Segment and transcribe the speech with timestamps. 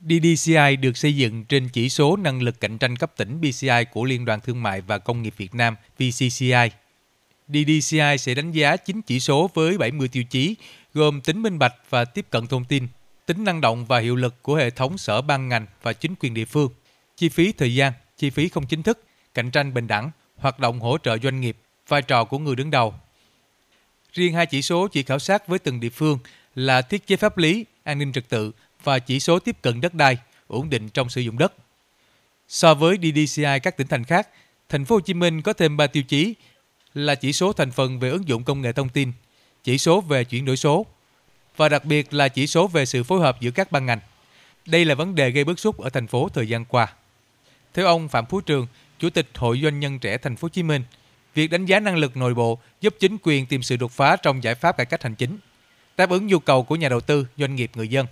[0.00, 4.04] DDCI được xây dựng trên chỉ số năng lực cạnh tranh cấp tỉnh BCI của
[4.04, 6.70] Liên đoàn Thương mại và Công nghiệp Việt Nam VCCI.
[7.48, 10.54] DDCI sẽ đánh giá 9 chỉ số với 70 tiêu chí,
[10.94, 12.88] gồm tính minh bạch và tiếp cận thông tin,
[13.26, 16.34] tính năng động và hiệu lực của hệ thống sở ban ngành và chính quyền
[16.34, 16.70] địa phương,
[17.16, 19.04] chi phí thời gian, chi phí không chính thức,
[19.34, 21.56] cạnh tranh bình đẳng, hoạt động hỗ trợ doanh nghiệp,
[21.88, 22.94] vai trò của người đứng đầu.
[24.12, 26.18] Riêng hai chỉ số chỉ khảo sát với từng địa phương
[26.54, 28.52] là thiết chế pháp lý, an ninh trật tự
[28.84, 30.16] và chỉ số tiếp cận đất đai,
[30.46, 31.52] ổn định trong sử dụng đất.
[32.48, 34.28] So với DDCI các tỉnh thành khác,
[34.68, 36.34] thành phố Hồ Chí Minh có thêm 3 tiêu chí
[36.94, 39.12] là chỉ số thành phần về ứng dụng công nghệ thông tin,
[39.64, 40.86] chỉ số về chuyển đổi số
[41.56, 44.00] và đặc biệt là chỉ số về sự phối hợp giữa các ban ngành.
[44.66, 46.92] Đây là vấn đề gây bức xúc ở thành phố thời gian qua.
[47.74, 48.66] Theo ông Phạm Phú Trường,
[48.98, 50.82] Chủ tịch Hội Doanh nhân trẻ Thành phố Hồ Chí Minh,
[51.34, 54.42] việc đánh giá năng lực nội bộ giúp chính quyền tìm sự đột phá trong
[54.42, 55.38] giải pháp cải cách hành chính,
[55.96, 58.06] đáp ứng nhu cầu của nhà đầu tư, doanh nghiệp, người dân.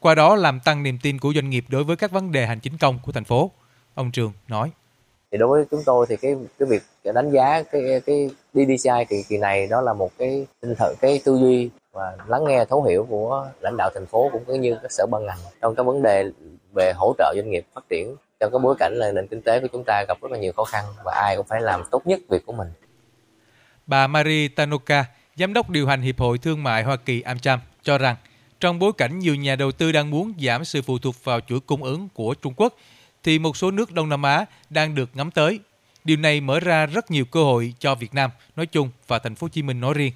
[0.00, 2.60] Qua đó làm tăng niềm tin của doanh nghiệp đối với các vấn đề hành
[2.60, 3.50] chính công của thành phố.
[3.94, 4.70] Ông Trường nói
[5.32, 6.82] thì đối với chúng tôi thì cái cái việc
[7.14, 11.20] đánh giá cái cái DDCI kỳ kỳ này đó là một cái tinh thần cái
[11.24, 14.92] tư duy và lắng nghe thấu hiểu của lãnh đạo thành phố cũng như các
[14.92, 16.24] sở ban ngành trong các vấn đề
[16.74, 19.60] về hỗ trợ doanh nghiệp phát triển trong cái bối cảnh là nền kinh tế
[19.60, 22.06] của chúng ta gặp rất là nhiều khó khăn và ai cũng phải làm tốt
[22.06, 22.68] nhất việc của mình.
[23.86, 25.04] Bà Marie Tanoka,
[25.36, 28.16] giám đốc điều hành Hiệp hội Thương mại Hoa Kỳ AmCham cho rằng
[28.60, 31.60] trong bối cảnh nhiều nhà đầu tư đang muốn giảm sự phụ thuộc vào chuỗi
[31.60, 32.76] cung ứng của Trung Quốc
[33.22, 35.60] thì một số nước Đông Nam Á đang được ngắm tới.
[36.04, 39.34] Điều này mở ra rất nhiều cơ hội cho Việt Nam nói chung và thành
[39.34, 40.12] phố Hồ Chí Minh nói riêng.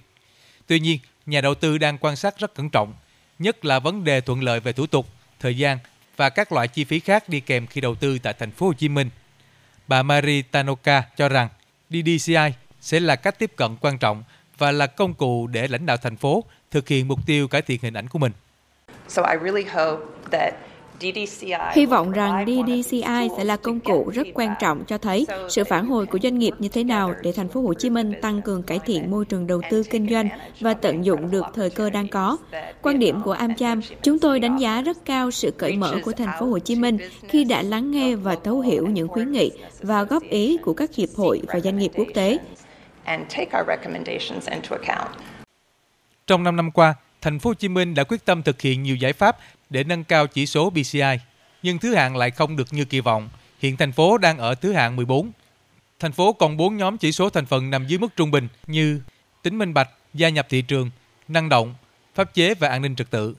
[0.67, 2.95] Tuy nhiên, nhà đầu tư đang quan sát rất cẩn trọng,
[3.39, 5.07] nhất là vấn đề thuận lợi về thủ tục,
[5.41, 5.79] thời gian
[6.17, 8.73] và các loại chi phí khác đi kèm khi đầu tư tại thành phố Hồ
[8.73, 9.11] Chí Minh.
[9.89, 11.49] Bà Mari Tanoka cho rằng
[11.91, 14.25] DDCI sẽ là cách tiếp cận quan trọng
[14.63, 17.79] và là công cụ để lãnh đạo thành phố thực hiện mục tiêu cải thiện
[17.83, 18.33] hình ảnh của mình.
[19.09, 20.55] So I really hope that
[21.75, 25.87] Hy vọng rằng DDCI sẽ là công cụ rất quan trọng cho thấy sự phản
[25.87, 28.63] hồi của doanh nghiệp như thế nào để thành phố Hồ Chí Minh tăng cường
[28.63, 30.29] cải thiện môi trường đầu tư kinh doanh
[30.61, 32.37] và tận dụng được thời cơ đang có.
[32.83, 36.39] Quan điểm của AmCham, chúng tôi đánh giá rất cao sự cởi mở của thành
[36.41, 36.99] phố Hồ Chí Minh
[37.29, 39.51] khi đã lắng nghe và thấu hiểu những khuyến nghị
[39.81, 42.39] và góp ý của các hiệp hội và doanh nghiệp quốc tế.
[46.27, 48.97] Trong 5 năm qua, thành phố Hồ Chí Minh đã quyết tâm thực hiện nhiều
[48.97, 49.39] giải pháp
[49.71, 51.19] để nâng cao chỉ số BCI,
[51.63, 53.29] nhưng thứ hạng lại không được như kỳ vọng.
[53.59, 55.31] Hiện thành phố đang ở thứ hạng 14.
[56.01, 59.01] Thành phố còn 4 nhóm chỉ số thành phần nằm dưới mức trung bình như
[59.43, 60.91] tính minh bạch, gia nhập thị trường,
[61.29, 61.75] năng động,
[62.15, 63.35] pháp chế và an ninh trật tự.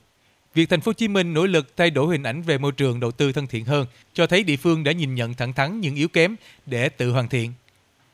[0.53, 2.99] Việc thành phố Hồ Chí Minh nỗ lực thay đổi hình ảnh về môi trường
[2.99, 5.95] đầu tư thân thiện hơn cho thấy địa phương đã nhìn nhận thẳng thắn những
[5.95, 6.35] yếu kém
[6.65, 7.53] để tự hoàn thiện.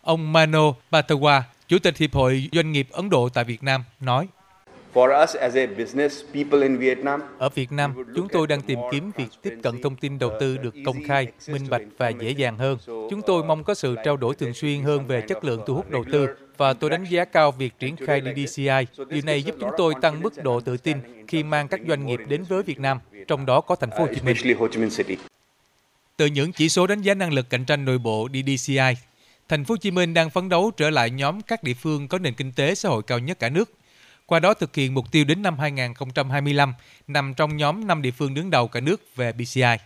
[0.09, 4.27] Ông Mano Batawa, Chủ tịch Hiệp hội Doanh nghiệp Ấn Độ tại Việt Nam nói:
[7.39, 10.57] ở Việt Nam, chúng tôi đang tìm kiếm việc tiếp cận thông tin đầu tư
[10.57, 12.77] được công khai, minh bạch và dễ dàng hơn.
[12.85, 15.89] Chúng tôi mong có sự trao đổi thường xuyên hơn về chất lượng thu hút
[15.89, 16.27] đầu tư
[16.57, 19.03] và tôi đánh giá cao việc triển khai DDCI.
[19.09, 20.97] Điều này giúp chúng tôi tăng mức độ tự tin
[21.27, 24.07] khi mang các doanh nghiệp đến với Việt Nam, trong đó có thành phố Hồ
[24.15, 25.17] Chí Minh.
[26.17, 28.95] Từ những chỉ số đánh giá năng lực cạnh tranh nội bộ DDCI,
[29.49, 32.19] thành phố Hồ Chí Minh đang phấn đấu trở lại nhóm các địa phương có
[32.19, 33.73] nền kinh tế xã hội cao nhất cả nước
[34.25, 36.73] qua đó thực hiện mục tiêu đến năm 2025
[37.07, 39.77] nằm trong nhóm 5 địa phương đứng đầu cả nước về BCI.